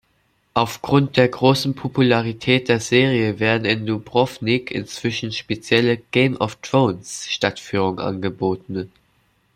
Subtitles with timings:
[0.55, 8.89] Aufgrund der großen Popularität der Serie werden in Dubrovnik inzwischen spezielle "Game-of-Thrones"-Stadtführungen angeboten.